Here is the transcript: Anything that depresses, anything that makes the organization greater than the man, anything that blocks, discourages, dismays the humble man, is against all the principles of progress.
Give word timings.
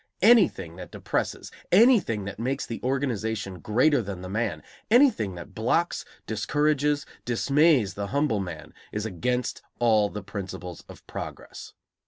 Anything 0.23 0.77
that 0.77 0.89
depresses, 0.89 1.51
anything 1.71 2.25
that 2.25 2.39
makes 2.39 2.65
the 2.65 2.81
organization 2.81 3.59
greater 3.59 4.01
than 4.01 4.23
the 4.23 4.29
man, 4.29 4.63
anything 4.89 5.35
that 5.35 5.53
blocks, 5.53 6.05
discourages, 6.25 7.05
dismays 7.23 7.93
the 7.93 8.07
humble 8.07 8.39
man, 8.39 8.73
is 8.91 9.05
against 9.05 9.61
all 9.77 10.09
the 10.09 10.23
principles 10.23 10.83
of 10.89 11.05
progress. 11.05 11.73